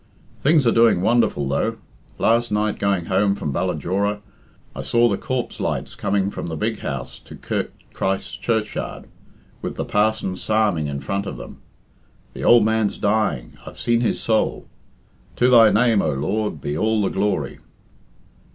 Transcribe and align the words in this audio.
Things 0.41 0.65
are 0.65 0.71
doing 0.71 1.01
wonderful, 1.01 1.47
though. 1.47 1.77
Last 2.17 2.51
night 2.51 2.79
going 2.79 3.05
home 3.05 3.35
from 3.35 3.53
Ballajora, 3.53 4.21
I 4.75 4.81
saw 4.81 5.07
the 5.07 5.15
corpse 5.15 5.59
lights 5.59 5.93
coming 5.93 6.31
from 6.31 6.47
the 6.47 6.55
big 6.55 6.79
house 6.79 7.19
to 7.19 7.35
Kirk 7.35 7.71
Christ's 7.93 8.35
Churchyard, 8.37 9.05
with 9.61 9.75
the 9.75 9.85
parson 9.85 10.33
psalming 10.33 10.87
in 10.87 11.01
front 11.01 11.27
of 11.27 11.37
them. 11.37 11.59
The 12.33 12.43
ould 12.43 12.63
man's 12.65 12.97
dying 12.97 13.53
I've 13.67 13.77
seen 13.77 14.01
his 14.01 14.19
soul. 14.19 14.65
To 15.35 15.49
thy 15.51 15.69
name, 15.69 16.01
O 16.01 16.11
Lord, 16.13 16.61
be 16.61 16.75
all 16.75 17.03
the 17.03 17.09
glory." 17.09 17.59